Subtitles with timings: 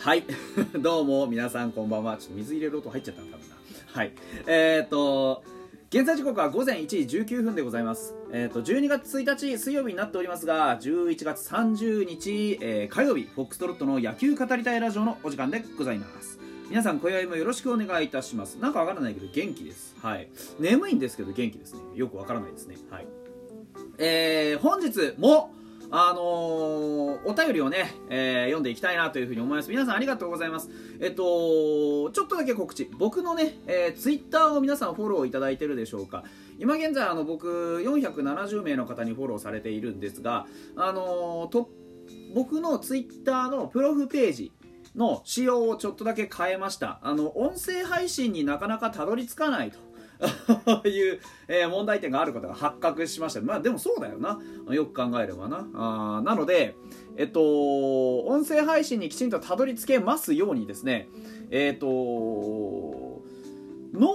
[0.00, 0.24] はい
[0.80, 3.44] どうも皆さんこんばんはちょっと水入れる音入っちゃったのかな
[3.92, 4.12] はい
[4.46, 5.44] えー、っと
[5.90, 8.14] 現在時刻は午前1時19分でございます。
[8.32, 16.38] えっ、と、12月1日水曜日になっておりますが、11月30日、えー、火曜日、フォックストロットの野球語りたいラジオのお時間でございます。
[16.68, 18.54] 皆さん、今宵もよろしくお願いいたします。
[18.60, 19.96] なんかわからないけど元気です。
[20.00, 20.28] はい。
[20.60, 21.80] 眠いんですけど元気ですね。
[21.96, 22.76] よくわからないですね。
[22.88, 23.06] はい。
[23.98, 25.52] えー、本日も、
[25.92, 26.20] あのー、
[27.24, 29.70] お便りをね、えー、読んでいきたいなというふうに思います。
[29.70, 30.70] 皆さんありがとうございます。
[31.00, 32.88] えっと、ちょっとだけ告知。
[32.98, 36.24] 僕のね、えー、ツイッターを皆さんフォローいただいてるでしょうか。
[36.58, 41.70] 今現在、あの、僕、470名の方にフォローされているんですが、あのー、と、
[42.34, 44.52] 僕のツイッターのプロフページ、
[44.96, 46.98] の仕様をちょっとだけ変えました。
[47.02, 49.78] あの、音声配信になかなかたどり着かないと。
[50.84, 53.40] いう、えー、問題点があることが発覚しました。
[53.40, 54.40] まあでもそうだよな。
[54.72, 55.66] よく考えればな。
[55.74, 56.76] あなので、
[57.16, 61.08] えっと、音声配信にきちんとたどり着けますようにですね、
[61.50, 63.22] えっと、ノ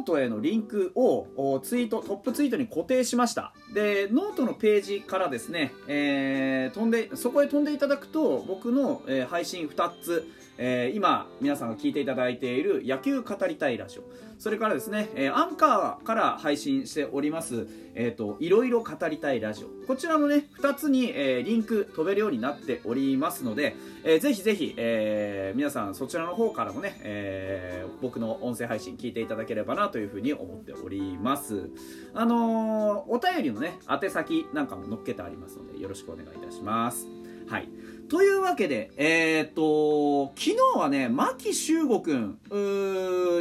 [0.00, 3.52] ートへのリンクをツイート、トップツイートに固定しました。
[3.72, 10.26] で、ノートのページからですね、えー、飛んで、そこへ飛んでいただくと、僕の、えー、配信2つ、
[10.58, 14.02] えー、今皆さんが聞いていただいている野球語りたいラジオ。
[14.38, 19.86] それからですね、えー、アンカーから配信しております、えーと、いろいろ語りたいラジオ。
[19.86, 23.74] こちらのね2つに、えー、リンク飛べるようになっておりますので、
[24.04, 31.70] えー、ぜひぜひ、えー、皆さんそちらの方からもね、えー、僕の音声配信聞いていただければなというふうに思っております。
[32.14, 37.06] あの、お便りのね宛先なんかも載っけてありますのでよろしくお願いいたします
[37.48, 37.68] はい
[38.08, 42.38] というわけで、えー、っと、昨日はね、牧秀悟くん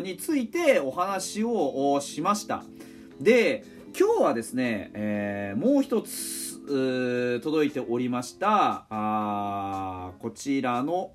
[0.03, 2.65] についてお話をしました。
[3.21, 3.63] で、
[3.97, 11.11] 今日はですね、えー、もう一つ、届いておりました、あこちらの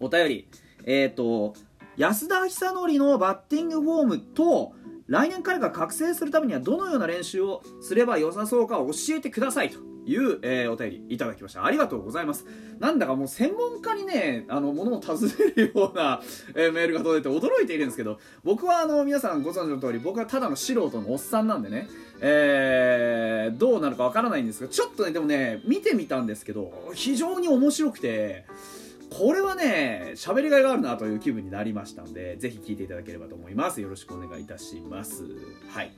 [0.00, 0.48] お便り。
[0.84, 1.54] えー、と、
[1.96, 4.72] 安田久則のバッティングフォームと、
[5.12, 9.78] 来年彼が覚醒するためにはどのような練習をすれば良さそうか教えてくださいと。
[10.04, 11.64] いう、えー、お便りいただきました。
[11.64, 12.44] ありがとうございます。
[12.80, 16.20] なんだかもう専門家にね、あの、ものを尋ねるような、
[16.56, 21.88] えー、メールが届いて驚いているんですけど、僕はあの、皆さんご存知の通り、僕はただの素人のおっさんなんでね、
[22.20, 28.44] えー、どうなるかわからないんですが、ちょっとね、でもね、見てみたんですけど、非常に面白くて、
[29.18, 33.80] これはね、喋りがいがあるなという気分になりましたので、ぜひ聞いていただければと思います。
[33.80, 35.24] よろしくお願いいたします。
[35.70, 35.92] はい。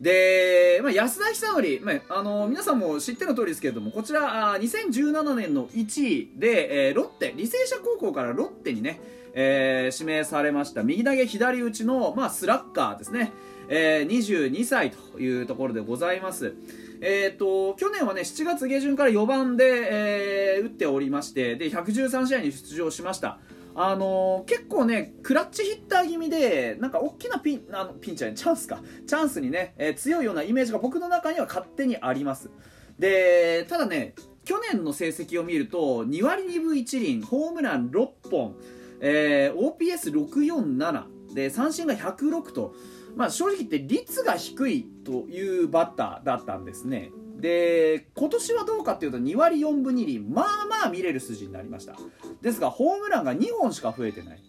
[0.00, 9.00] で、まあ、安田久則、まあ、あの皆さんも知っての通りですけれどもこちらあ2017年の1位で、えー、ロッテ履正社高校からロッテにね、
[9.34, 13.32] えー、指名されました右投げ左打ちの、まあ、スラッガーですね、
[13.68, 16.54] えー、22歳というところでございます
[17.00, 23.38] えーと、去年はね7月下旬から4番で、えー、打っておりましてで113試合に出場しました
[23.80, 28.82] あのー、結構ね、クラッチヒッター気味で、なんか大きなピン、あのピンチじゃない、チャンスか。
[29.06, 32.50] チャンスにね、えー、強いようなイメージが僕の中には勝手にあります。
[32.98, 38.56] で、ただね、去年の成績を見ると、2割2分1厘、ホームラン6本、
[39.00, 42.74] えー、OPS647 で、三振が106と、
[43.16, 47.10] まあ正直言って率が低いというバッターだったんですね。
[47.36, 50.20] で今年はどうかっていうと2割4分2厘。
[50.20, 51.96] まあまあ見れる数字になりました。
[52.42, 54.42] ですがホームランが2本しか増えてない、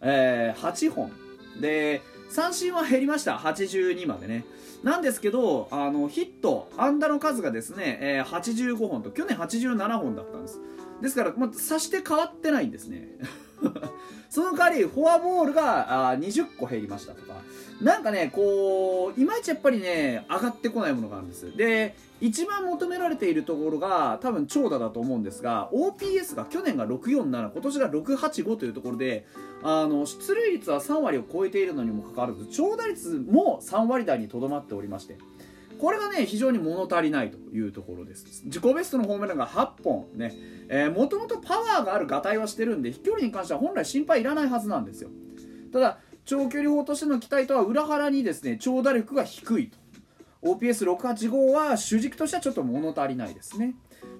[0.00, 1.10] えー、8本。
[1.60, 3.36] で三振は減りました。
[3.36, 4.44] 82までね。
[4.82, 10.60] なんですけどあのヒット安打の数がですね、えー、85本と去年87本だったんです。
[11.02, 13.18] ですから、まあ、さして変わってないんですね。
[14.28, 17.34] その代わりフォアボールがあ20個減りましたとか。
[17.80, 21.54] なんかねこういまいちやっぱりね上がってこないものがあるんです。
[21.56, 29.26] で一番求められているところが多分長打だと思うんですが OPS が去年が647今年が685というところで
[29.62, 35.18] あの出塁率は3割を超えているのにもかかわらず長打率も3割台にとどまっておりまして。
[35.78, 38.42] これがね非常に物足りないというところです。
[38.44, 40.34] 自己ベストのホームランが8本ね。
[40.94, 45.10] もともとパワーがあるがたいはしてるんで飛距離に関しては本来心配いらないはずなんですよ。
[45.72, 49.78] ただ長距離砲としての期待とは裏腹にですね長打力が低いと。
[50.42, 53.74] OPS685 は主軸としてはちょっと物足りないですね。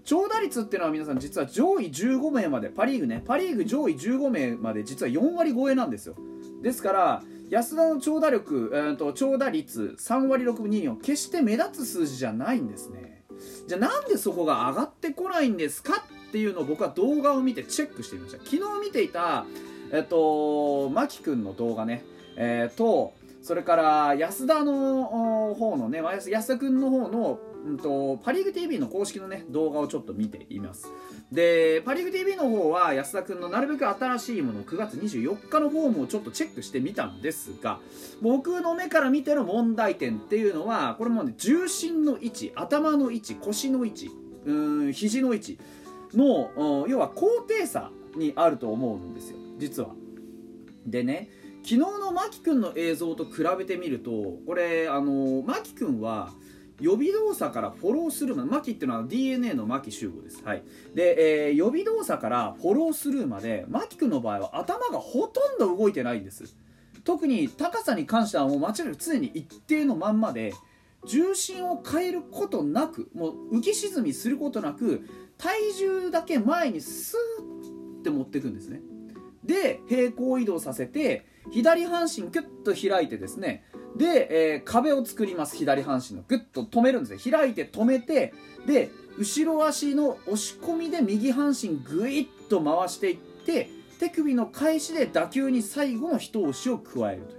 [0.05, 6.17] 長打率っていうのは皆さん実は上位15名までパ・リーグねパ・リーグ上位15名まで実は4割超えなんですよ。
[6.63, 13.23] ですから安田の長打力、えーと、長打率3割6分2厘決して目立つ数字じゃないんですね。
[13.69, 18.39] じゃあなんでそこが上がってこないんですかっていうのを僕は動画を見てチェックしてみました。
[18.39, 19.45] 昨日見ていた
[19.93, 22.05] えっと、マキ君の動画ね、
[22.37, 30.89] えー、と、それから安田の方のね、安田君の方のうんと、パ・リーグ TV の公式のね動画をちょっと見ています。
[31.33, 37.81] でパ・リーグ TV の方は安田君のなるべく新しいもの9月24日のフォームをちょっとチェックしてみたんですが
[38.23, 44.11] 僕の目から見ての問題点っていうのはこれもね重心の位置頭の位置腰の位置
[44.45, 44.53] う
[44.89, 45.59] ん肘の位置
[46.15, 49.91] の要は高低差にあると思うんですよ実は。
[50.87, 51.29] でね
[51.65, 56.31] 昨日のマキ君の映像と比べてみるとこれあのマキ君は
[56.81, 60.63] 予備動作からフォロースルーまでマキっていうのは DNA のマキ集合です、はい。
[60.95, 66.55] でえー、予備動作からフォロースルーまでマキ君の場合は頭がほとんど動いてないんです。
[67.05, 70.53] 特に高さに関してはもう間違いなく常に一定のまんまで
[71.07, 75.07] 重心を変えることなくもう浮き沈みすることなく
[75.39, 78.81] 体重だけ前にスーッて持っていくんですね。
[79.45, 83.65] で平行移動させて左半身キュッと開いてですね
[83.97, 86.25] で、えー、壁を作ります左半身の。
[86.29, 87.33] グッと止めるんですね。
[87.33, 88.35] 開いて止めて
[88.67, 97.39] で後ろ足の押し込みで右半身グイッと回していって手首の返しで打球に最後の一押しを加えるという。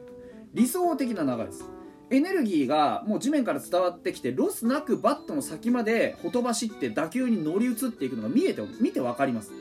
[0.54, 1.66] 理想的な流れです。
[2.10, 9.52] エネルギーがもう地面から伝わってきてロスなくバットの先までほとばしって打球に乗り移っていくのが見えて見て分かります。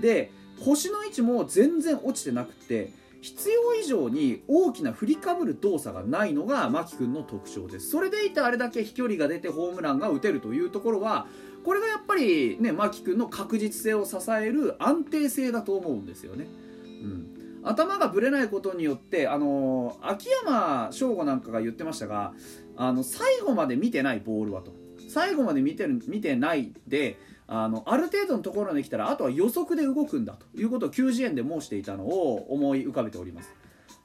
[0.00, 0.30] で
[0.64, 7.90] 腰の位置も全然落ちてなくて必要以上に大きな振りかぶる動作がないのが牧君の特徴です。
[7.90, 11.26] それでいてあれだけ飛距離が出てホームランが打てるというところは
[11.64, 16.46] これがやっぱりね牧君の確実性を支える安定性だと思うんですよね、
[16.84, 22.32] うん、頭がぶれないことによってあの秋山翔吾なんかが言ってましたが
[22.76, 24.72] あの最後まで見てないボールはと。
[25.08, 27.18] 最後まで見てる見てないで
[27.50, 33.52] あのある程度のところに来たらあとは予測で動くんだということを9次元で申していたのを思い浮かべております。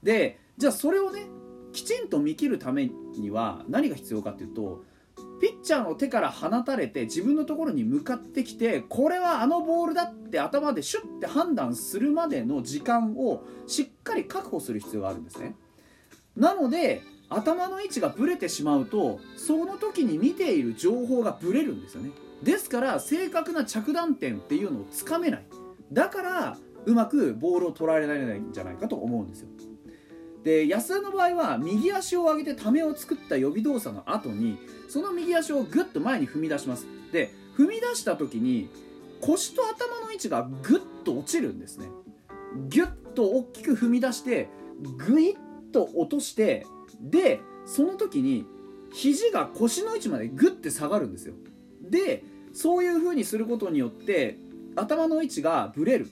[0.02, 1.28] でじゃあそれをね
[1.74, 4.84] きちんと見切るためには何が必要かっていうと
[5.42, 15.58] ピッチャーの手から放たれて自分のところに向かってきてこれはあのボールだって頭でシュッて判断するまでの時間をしっかり確保する必要があるんですね。
[16.38, 22.12] なので頭の位置がブレてしまうとその時に見ている情報がブレるんですよね。
[22.44, 25.46] ですから正確な着弾点っていうのをつかめない。
[25.92, 29.48] だからうまくボールを捉えられないんじゃないかと思うんですよ。
[30.44, 34.58] で安田の場合は右足を上げてためを作った予備動作の後に
[34.90, 36.86] その右足をグッと前に踏み出します。
[37.12, 38.70] で踏み出した時に
[39.22, 41.88] 腰と頭の位置がグッと落ちるんですね。
[42.68, 44.50] ギュッと大きく踏み出して
[44.98, 46.66] グイッと落として
[47.04, 48.46] でその時に
[48.92, 51.36] 肘が腰の位置までグッて下がるんですよ。
[51.82, 52.24] で
[52.54, 54.38] そういう風にすることによって
[54.76, 56.08] 頭の位置がブレる。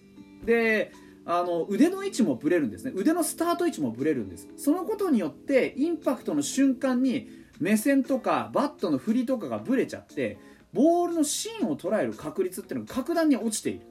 [0.46, 0.92] で
[1.24, 2.92] あの腕の位置もブレるんですね。
[2.96, 4.48] 腕のスタート位置もブレるんです。
[4.58, 7.30] そのことによってインパクトの瞬間に
[7.60, 10.40] 目線とかバットの振りとかがブレちゃって
[10.74, 13.82] ボールの芯を捉える確率っていうのが格段に落ちている。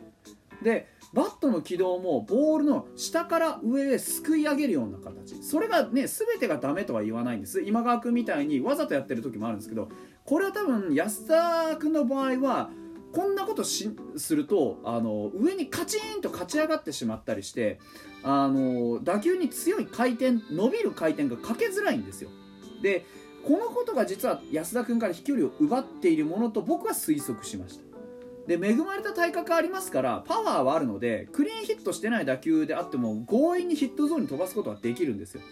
[0.62, 5.42] でバットの軌道もボールの下から上へすくい上げるような形。
[5.42, 7.62] それがね全てがダメとは言わないんです。
[7.62, 9.88] 今川君みたいにわざとやってる時もあるんですけど
[10.24, 12.70] これは多分安田君の場合は
[13.12, 17.80] こんなことしするとあの上にカチンと勝ち上がってしまったりして
[18.22, 22.30] あの打球に強い回転伸びる回転がかけづらいんですよ。
[22.82, 23.04] で
[23.44, 27.89] このことが実は安田君から飛距離を奪っているものと僕は推測しました。
[28.50, 35.42] で恵まれた体格ありますからパワーはあるのでクリーンヒットしてない打球であっても強引にヒットゾーンに飛ばすことはできるんですよ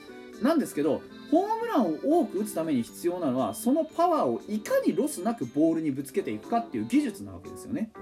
[0.42, 1.00] なんですけど
[1.30, 7.92] ホームランを多く打つために必要なのはそのパワーをいかにロスなくボールにぶつけていくかっていう技術なわけですよね。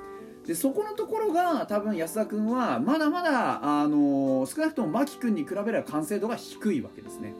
[0.46, 7.34] でそこのところが多分安田君はまだまだ、あのー、少なくとも牧君に比べれば完成度が低いわけですね。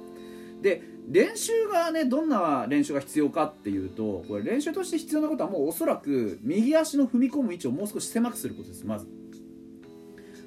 [0.61, 9.07] で練習がねどんな練習が必要かっていうとこれ練習として必要なことはもうおそらく右足の踏み込む位置をもう少し狭くすることですまず。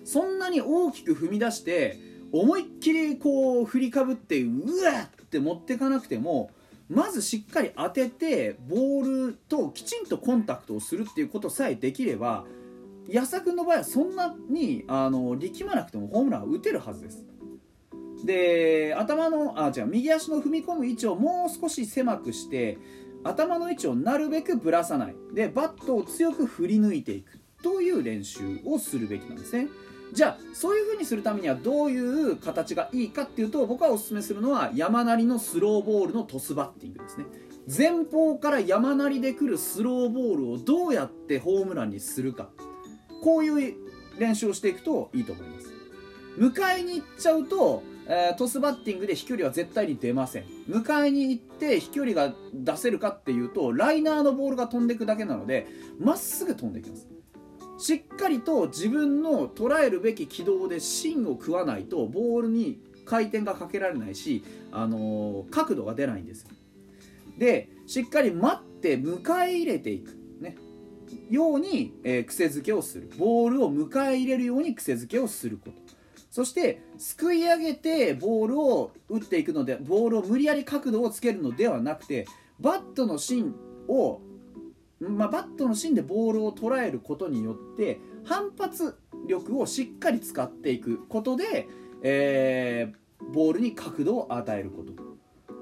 [0.04, 2.00] そんなに大きく踏み出して
[2.32, 6.50] 思いっきりこう振りかぶってうわって持ってかなくても
[6.90, 12.46] まずしっかり当ててボールときちんとコンタクトをするっていうことさえできれば
[13.08, 17.24] 安田君の場合はそんなにあの力まなくてもホームランは打てるはずです。
[18.26, 22.78] で頭のあ違う右足の踏み込む位置をもう少し狭くして
[23.24, 25.16] 頭の位置をなるべくぶらさない。
[25.34, 27.40] でバットを強く振り抜いていく。
[27.62, 29.68] という練習をするべきなんですね。
[30.14, 37.26] じゃあそういう風にするためにはどういう形がいいかっていうと僕はおすすめするのは山なりのスローボールのトスバッティングですね。
[37.68, 42.50] 前方から山なりで来るスローボールをどうやってホームランにするか。
[43.22, 43.76] こういう
[44.18, 45.74] 練習をしていくといいと思います。
[46.38, 50.44] 迎えに行っちゃうとえー、トスバッティングで飛距離は絶対に出ません。
[50.68, 55.68] 迎えに行って飛距離が出せるかっていうとライナーのボールが飛んでいくだけなので
[56.00, 57.08] まっすぐ飛んでいきます。
[57.78, 66.46] しっかりと自分の捉えるべき軌道で芯を食わないとボールに回転がかけられないし、あのー、角度が出ないんです
[67.38, 70.58] でしっかり待って迎え入れていく、ね、
[71.30, 73.10] ように、えー、癖づけをする。
[73.18, 75.99] ボールを迎え入れるように癖づけをすること。
[76.30, 82.28] そしてすくい上げてボールを打っていくのでボールを無理やり角度をつけるのではなくて
[82.60, 83.56] バットの芯
[83.88, 84.22] を、
[85.00, 91.68] まあ、バットの芯でボールを捉えることによって反発力をしっかり使っていくことで、
[92.04, 94.94] えー、ボールに角度を与えること。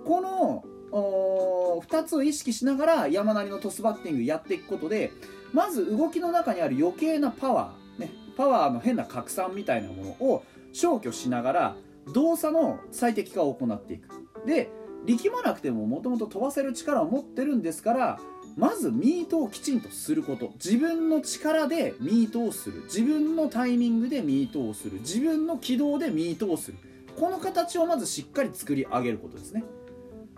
[0.06, 5.12] この2つを意識しながら山なりのトスバッティングやっていくことで
[5.52, 10.44] まず動きの中にある余計なパワー、ね、パワーの変な拡散みたいなものを
[10.78, 11.76] 消去しながら
[12.14, 14.08] 動作の最適化を行っていく。
[14.46, 14.70] で
[15.06, 18.20] 力まなくてももともと飛ばせる力を持ってるんですから
[18.58, 20.52] まずミートをきちんとすること。
[20.56, 22.84] 自分の力でミートをする。
[22.86, 25.00] 自分のタイミングでミートをする。
[25.00, 26.78] 自分の軌道でミートをする。
[27.20, 29.64] この形をまずしっかり作り上げることですね。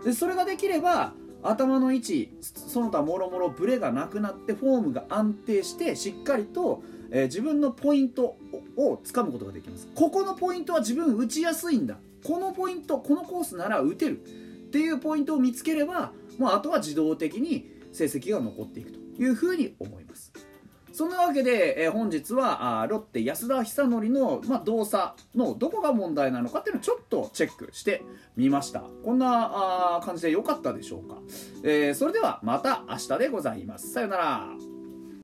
[0.04, 8.36] でそれができれば頭の位置その他もろもろブレがなくなってフォームが安定してしっかりと、えー、自分のポイント
[8.76, 9.88] をつかむことができます。
[9.94, 11.98] ここのポイントは自分打ちやすいんだ。
[12.24, 14.20] このポイントこのコースなら打てる。
[14.20, 14.24] っ
[14.70, 19.00] ていうポイントを見つければもうあとは自動的に成績が残っていくと。
[19.20, 20.32] いうふうに思います。
[20.92, 28.02] そんなわけで、えー、本日はあロッテ安田久典の、まあ、動作のどこが問題なのかっていうのをちょっとチェックして
[28.36, 28.82] みました。
[29.04, 31.18] こんなあ感じで良かったでしょうか、
[31.62, 33.92] えー、それではまた明日でございます。
[33.92, 34.69] さよなら。